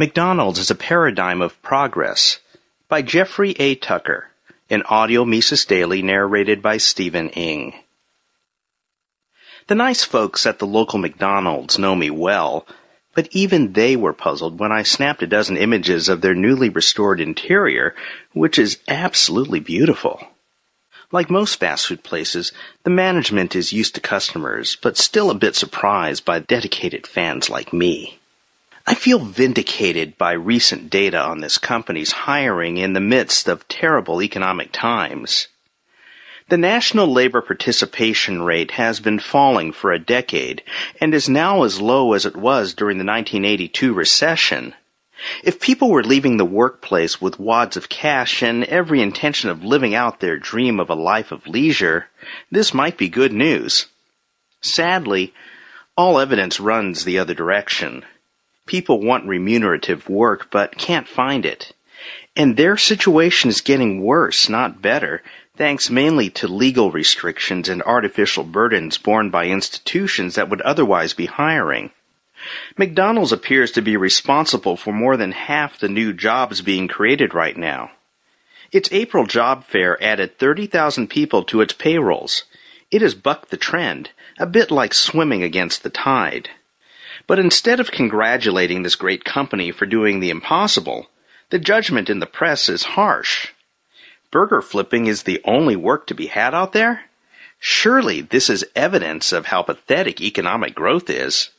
[0.00, 2.38] McDonald's is a Paradigm of Progress
[2.88, 3.74] by Jeffrey A.
[3.74, 4.28] Tucker,
[4.70, 7.74] an audio Mises Daily narrated by Steven Ng.
[9.66, 12.66] The nice folks at the local McDonald's know me well,
[13.14, 17.20] but even they were puzzled when I snapped a dozen images of their newly restored
[17.20, 17.94] interior,
[18.32, 20.26] which is absolutely beautiful.
[21.12, 22.52] Like most fast food places,
[22.84, 27.74] the management is used to customers, but still a bit surprised by dedicated fans like
[27.74, 28.19] me.
[28.90, 34.20] I feel vindicated by recent data on this company's hiring in the midst of terrible
[34.20, 35.46] economic times.
[36.48, 40.64] The national labor participation rate has been falling for a decade
[41.00, 44.74] and is now as low as it was during the 1982 recession.
[45.44, 49.94] If people were leaving the workplace with wads of cash and every intention of living
[49.94, 52.08] out their dream of a life of leisure,
[52.50, 53.86] this might be good news.
[54.60, 55.32] Sadly,
[55.96, 58.04] all evidence runs the other direction.
[58.70, 61.72] People want remunerative work but can't find it.
[62.36, 65.24] And their situation is getting worse, not better,
[65.56, 71.26] thanks mainly to legal restrictions and artificial burdens borne by institutions that would otherwise be
[71.26, 71.90] hiring.
[72.78, 77.56] McDonald's appears to be responsible for more than half the new jobs being created right
[77.56, 77.90] now.
[78.70, 82.44] Its April job fair added 30,000 people to its payrolls.
[82.92, 86.50] It has bucked the trend, a bit like swimming against the tide.
[87.26, 91.08] But instead of congratulating this great company for doing the impossible,
[91.50, 93.48] the judgment in the press is harsh.
[94.30, 97.04] Burger flipping is the only work to be had out there?
[97.58, 101.50] Surely this is evidence of how pathetic economic growth is.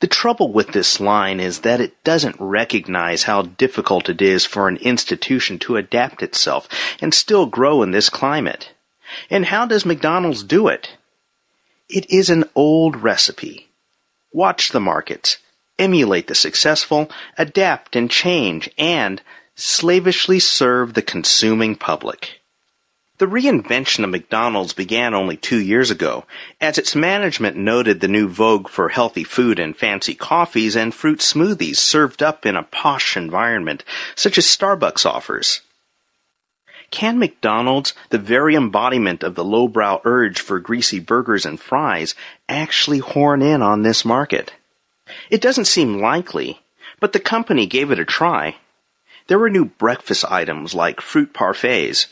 [0.00, 4.68] The trouble with this line is that it doesn't recognize how difficult it is for
[4.68, 6.68] an institution to adapt itself
[7.00, 8.70] and still grow in this climate.
[9.30, 10.96] And how does McDonald's do it?
[11.88, 13.68] It is an old recipe.
[14.32, 15.38] Watch the markets,
[15.78, 19.20] emulate the successful, adapt and change, and
[19.54, 22.40] slavishly serve the consuming public.
[23.18, 26.24] The reinvention of McDonald's began only two years ago,
[26.60, 31.20] as its management noted the new vogue for healthy food and fancy coffees and fruit
[31.20, 33.84] smoothies served up in a posh environment,
[34.16, 35.60] such as Starbucks offers.
[36.92, 42.14] Can McDonald's, the very embodiment of the lowbrow urge for greasy burgers and fries,
[42.50, 44.52] actually horn in on this market?
[45.30, 46.60] It doesn't seem likely,
[47.00, 48.56] but the company gave it a try.
[49.26, 52.08] There were new breakfast items like fruit parfaits.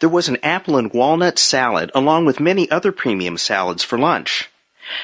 [0.00, 4.50] There was an apple and walnut salad along with many other premium salads for lunch.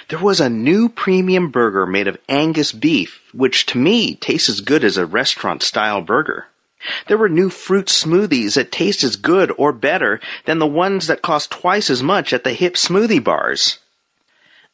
[0.08, 4.60] There was a new premium burger made of Angus beef, which to me tastes as
[4.60, 6.48] good as a restaurant style burger.
[7.06, 11.22] There were new fruit smoothies that taste as good or better than the ones that
[11.22, 13.78] cost twice as much at the hip smoothie bars.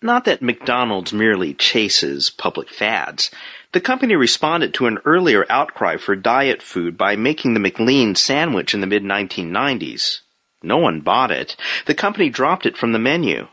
[0.00, 3.30] Not that McDonald's merely chases public fads.
[3.72, 8.72] The company responded to an earlier outcry for diet food by making the McLean sandwich
[8.72, 10.20] in the mid 1990s.
[10.62, 11.56] No one bought it.
[11.86, 13.48] The company dropped it from the menu.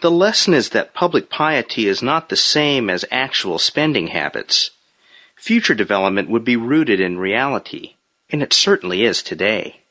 [0.00, 4.70] The lesson is that public piety is not the same as actual spending habits
[5.36, 7.94] future development would be rooted in reality,
[8.30, 9.82] and it certainly is today.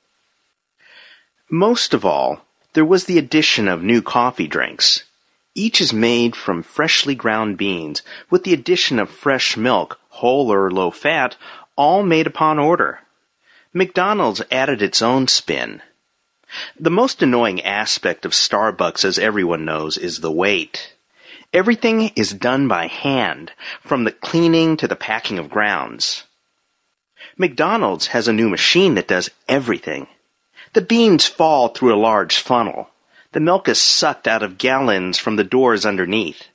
[1.49, 2.41] Most of all,
[2.73, 5.03] there was the addition of new coffee drinks.
[5.53, 10.69] Each is made from freshly ground beans, with the addition of fresh milk, whole or
[10.69, 11.37] low fat,
[11.77, 12.99] all made upon order.
[13.73, 15.81] McDonald's added its own spin.
[16.79, 20.94] The most annoying aspect of Starbucks, as everyone knows, is the wait.
[21.55, 26.25] Everything is done by hand, from the cleaning to the packing of grounds.
[27.37, 30.07] McDonald's has a new machine that does everything.
[30.73, 32.89] The beans fall through a large funnel.
[33.31, 36.49] The milk is sucked out of gallons from the doors underneath.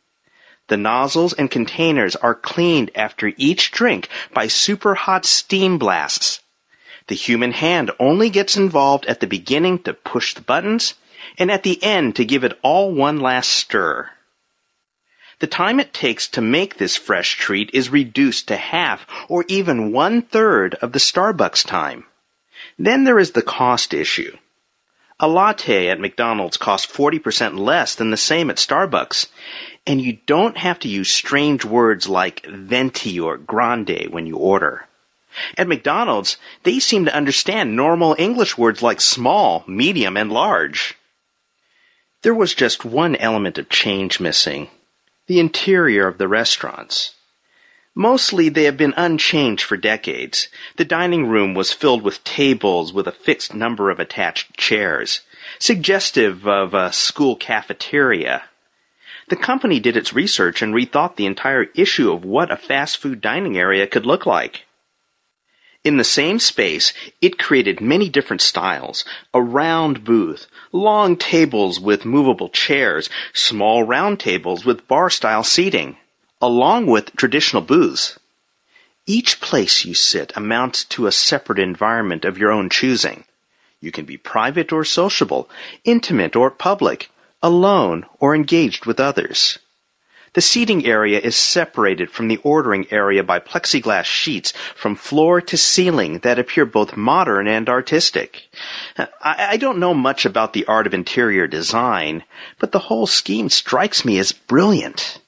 [0.68, 6.40] The nozzles and containers are cleaned after each drink by super hot steam blasts.
[7.06, 10.92] The human hand only gets involved at the beginning to push the buttons
[11.38, 14.10] and at the end to give it all one last stir.
[15.40, 19.90] The time it takes to make this fresh treat is reduced to half or even
[19.90, 22.04] one third of the Starbucks time.
[22.78, 24.36] Then there is the cost issue.
[25.18, 29.28] A latte at McDonald's costs 40% less than the same at Starbucks,
[29.86, 34.88] and you don't have to use strange words like venti or grande when you order.
[35.56, 40.98] At McDonald's, they seem to understand normal English words like small, medium, and large.
[42.20, 44.68] There was just one element of change missing
[45.30, 47.14] the interior of the restaurants.
[47.94, 50.48] Mostly they have been unchanged for decades.
[50.76, 55.20] The dining room was filled with tables with a fixed number of attached chairs,
[55.60, 58.42] suggestive of a school cafeteria.
[59.28, 63.20] The company did its research and rethought the entire issue of what a fast food
[63.20, 64.64] dining area could look like.
[65.82, 66.92] In the same space,
[67.22, 69.02] it created many different styles.
[69.32, 75.96] A round booth, long tables with movable chairs, small round tables with bar-style seating,
[76.40, 78.18] along with traditional booths.
[79.06, 83.24] Each place you sit amounts to a separate environment of your own choosing.
[83.80, 85.48] You can be private or sociable,
[85.84, 87.10] intimate or public,
[87.42, 89.58] alone or engaged with others.
[90.32, 95.56] The seating area is separated from the ordering area by plexiglass sheets from floor to
[95.56, 98.48] ceiling that appear both modern and artistic.
[99.20, 102.22] I, don't know much about the art of interior design,
[102.60, 105.20] but the whole scheme strikes me as brilliant.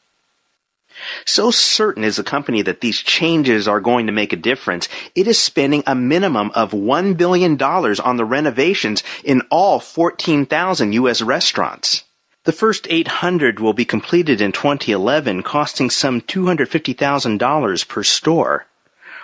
[1.25, 5.27] So certain is the company that these changes are going to make a difference, it
[5.27, 11.23] is spending a minimum of $1 billion on the renovations in all 14,000 U.S.
[11.23, 12.05] restaurants.
[12.45, 18.67] The first 800 will be completed in 2011, costing some $250,000 per store.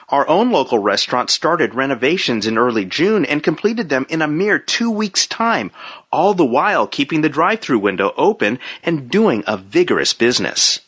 [0.09, 4.59] Our own local restaurant started renovations in early June and completed them in a mere
[4.59, 5.73] two weeks' time,
[6.13, 10.81] all the while keeping the drive-through window open and doing a vigorous business.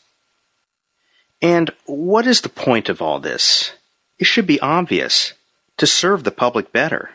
[1.43, 3.73] And what is the point of all this?
[4.19, 5.32] It should be obvious.
[5.79, 7.11] To serve the public better.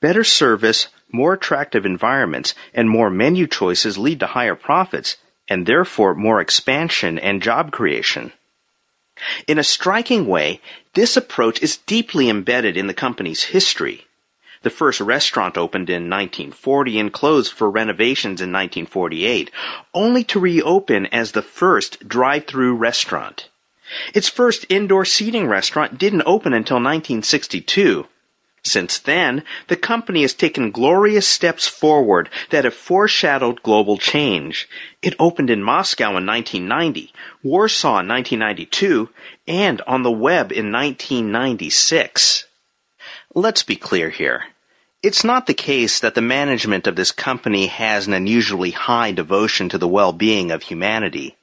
[0.00, 5.16] Better service more attractive environments and more menu choices lead to higher profits
[5.48, 8.32] and therefore more expansion and job creation.
[9.46, 10.60] In a striking way,
[10.94, 14.06] this approach is deeply embedded in the company's history.
[14.62, 19.50] The first restaurant opened in 1940 and closed for renovations in 1948,
[19.92, 23.50] only to reopen as the first drive-through restaurant.
[24.14, 28.06] Its first indoor seating restaurant didn't open until 1962,
[28.64, 34.66] since then, the company has taken glorious steps forward that have foreshadowed global change.
[35.02, 37.12] It opened in Moscow in 1990,
[37.42, 39.10] Warsaw in 1992,
[39.46, 42.46] and on the web in 1996.
[43.34, 44.44] Let's be clear here.
[45.02, 49.68] It's not the case that the management of this company has an unusually high devotion
[49.68, 51.36] to the well-being of humanity.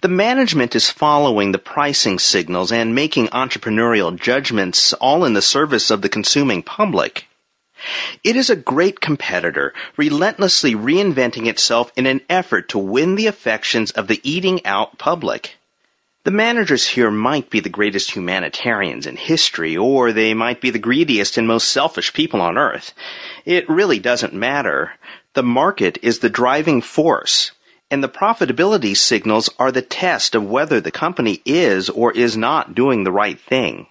[0.00, 5.90] The management is following the pricing signals and making entrepreneurial judgments all in the service
[5.90, 7.26] of the consuming public.
[8.24, 13.90] It is a great competitor, relentlessly reinventing itself in an effort to win the affections
[13.90, 15.56] of the eating out public.
[16.24, 20.78] The managers here might be the greatest humanitarians in history, or they might be the
[20.78, 22.94] greediest and most selfish people on earth.
[23.44, 24.94] It really doesn't matter.
[25.34, 27.52] The market is the driving force,
[27.90, 32.74] and the profitability signals are the test of whether the company is or is not
[32.74, 33.86] doing the right thing.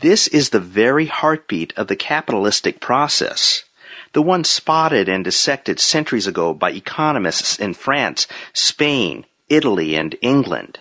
[0.00, 3.64] This is the very heartbeat of the capitalistic process,
[4.12, 10.80] the one spotted and dissected centuries ago by economists in France, Spain, Italy, and England.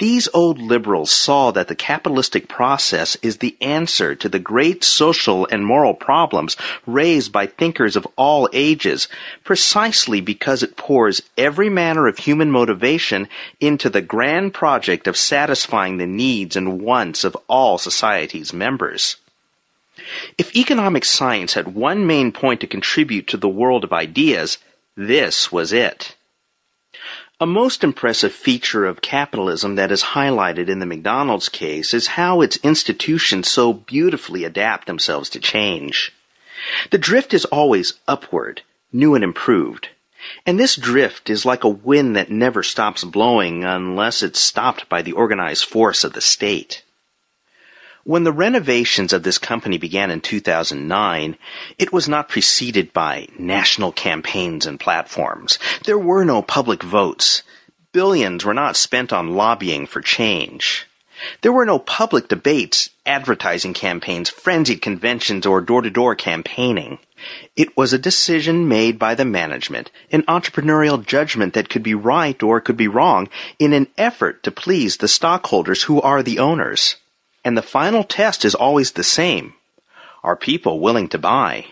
[0.00, 5.46] These old liberals saw that the capitalistic process is the answer to the great social
[5.50, 6.56] and moral problems
[6.86, 9.08] raised by thinkers of all ages,
[9.44, 13.28] precisely because it pours every manner of human motivation
[13.60, 19.16] into the grand project of satisfying the needs and wants of all society's members.
[20.38, 24.56] If economic science had one main point to contribute to the world of ideas,
[24.96, 26.16] this was it.
[27.42, 32.42] A most impressive feature of capitalism that is highlighted in the McDonald's case is how
[32.42, 36.12] its institutions so beautifully adapt themselves to change.
[36.90, 38.60] The drift is always upward,
[38.92, 39.88] new and improved.
[40.44, 45.00] And this drift is like a wind that never stops blowing unless it's stopped by
[45.00, 46.82] the organized force of the state.
[48.04, 51.36] When the renovations of this company began in 2009,
[51.78, 55.58] it was not preceded by national campaigns and platforms.
[55.84, 57.42] There were no public votes.
[57.92, 60.86] Billions were not spent on lobbying for change.
[61.42, 66.98] There were no public debates, advertising campaigns, frenzied conventions, or door-to-door campaigning.
[67.54, 72.42] It was a decision made by the management, an entrepreneurial judgment that could be right
[72.42, 73.28] or could be wrong,
[73.58, 76.96] in an effort to please the stockholders who are the owners.
[77.44, 79.54] And the final test is always the same.
[80.22, 81.66] Are people willing to buy?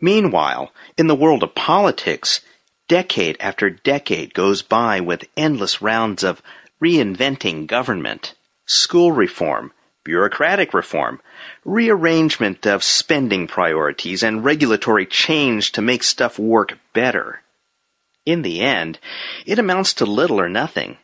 [0.00, 2.40] Meanwhile, in the world of politics,
[2.88, 6.42] decade after decade goes by with endless rounds of
[6.80, 8.34] reinventing government,
[8.66, 9.72] school reform,
[10.04, 11.20] bureaucratic reform,
[11.64, 17.40] rearrangement of spending priorities, and regulatory change to make stuff work better.
[18.24, 19.00] In the end,
[19.46, 20.98] it amounts to little or nothing.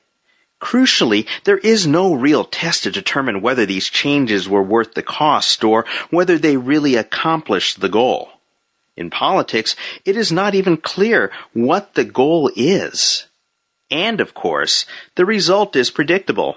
[0.62, 5.64] Crucially, there is no real test to determine whether these changes were worth the cost
[5.64, 8.30] or whether they really accomplished the goal.
[8.96, 13.26] In politics, it is not even clear what the goal is.
[13.90, 16.56] And of course, the result is predictable.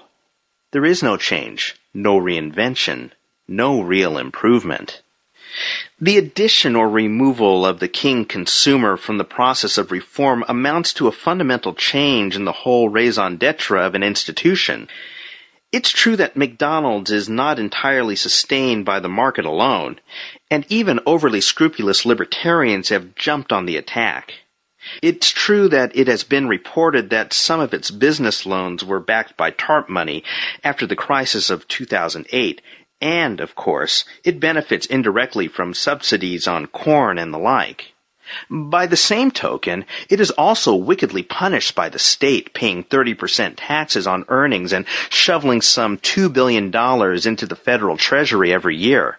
[0.70, 3.10] There is no change, no reinvention,
[3.48, 5.02] no real improvement.
[5.98, 11.08] The addition or removal of the king consumer from the process of reform amounts to
[11.08, 14.88] a fundamental change in the whole raison d'etre of an institution.
[15.72, 19.98] It's true that McDonald's is not entirely sustained by the market alone,
[20.50, 24.34] and even overly scrupulous libertarians have jumped on the attack.
[25.00, 29.34] It's true that it has been reported that some of its business loans were backed
[29.38, 30.22] by TARP money
[30.62, 32.60] after the crisis of 2008,
[33.00, 37.92] and, of course, it benefits indirectly from subsidies on corn and the like.
[38.50, 44.06] By the same token, it is also wickedly punished by the state paying 30% taxes
[44.06, 46.64] on earnings and shoveling some $2 billion
[47.28, 49.18] into the federal treasury every year.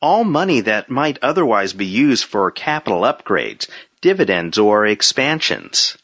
[0.00, 3.68] All money that might otherwise be used for capital upgrades,
[4.00, 5.98] dividends, or expansions.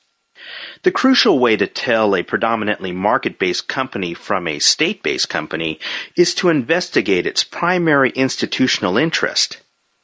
[0.82, 5.78] The crucial way to tell a predominantly market-based company from a state-based company
[6.16, 9.60] is to investigate its primary institutional interest.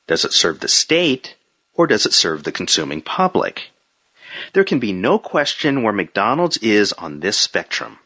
[0.07, 1.37] Does it serve the state
[1.75, 3.71] or does it serve the consuming public?
[4.53, 7.99] There can be no question where McDonald's is on this spectrum.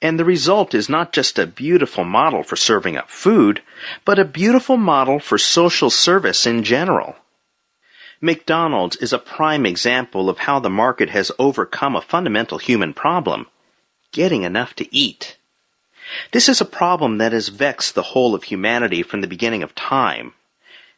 [0.00, 3.62] And the result is not just a beautiful model for serving up food,
[4.04, 7.16] but a beautiful model for social service in general.
[8.20, 13.46] McDonald's is a prime example of how the market has overcome a fundamental human problem
[14.12, 15.36] getting enough to eat.
[16.32, 19.74] This is a problem that has vexed the whole of humanity from the beginning of
[19.74, 20.32] time.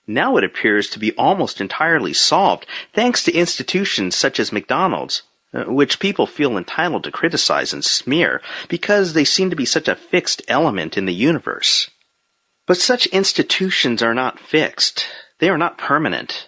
[0.06, 5.22] Now it appears to be almost entirely solved thanks to institutions such as McDonald's,
[5.52, 9.88] uh, which people feel entitled to criticize and smear because they seem to be such
[9.88, 11.90] a fixed element in the universe.
[12.66, 15.06] But such institutions are not fixed.
[15.38, 16.47] They are not permanent.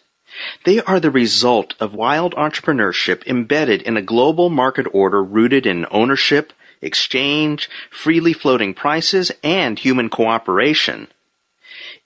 [0.64, 5.86] They are the result of wild entrepreneurship embedded in a global market order rooted in
[5.90, 11.08] ownership, exchange, freely floating prices, and human cooperation.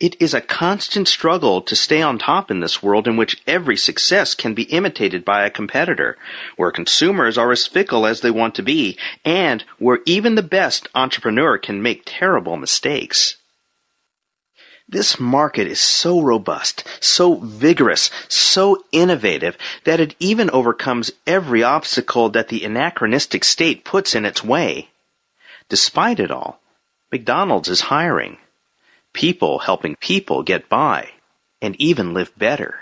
[0.01, 3.77] It is a constant struggle to stay on top in this world in which every
[3.77, 6.19] success can be imitated by a competitor,
[6.57, 10.89] where consumers are as fickle as they want to be, and where even the best
[10.95, 13.37] entrepreneur can make terrible mistakes.
[14.89, 22.29] This market is so robust, so vigorous, so innovative that it even overcomes every obstacle
[22.31, 24.91] that the anachronistic state puts in its way.
[25.69, 26.61] Despite it all,
[27.11, 28.37] McDonald's is hiring.
[29.15, 31.11] People helping people get by
[31.63, 32.81] and even live better.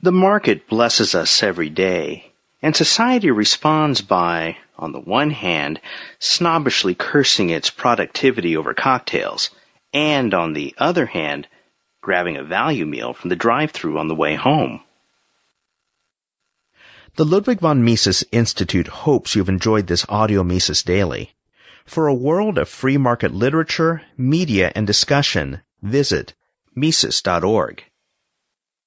[0.00, 5.80] The market blesses us every day, and society responds by, on the one hand,
[6.18, 9.50] snobbishly cursing its productivity over cocktails,
[9.92, 11.48] and on the other hand,
[12.00, 14.80] grabbing a value meal from the drive-through on the way home.
[17.16, 21.32] The Ludwig von Mises Institute hopes you've enjoyed this audio Mises Daily.
[21.84, 26.34] For a world of free market literature, media, and discussion, visit
[26.74, 27.84] Mises.org.